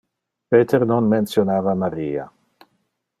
Peter 0.49 0.83
non 0.83 1.05
mentionava 1.05 1.75
Maria. 1.75 2.25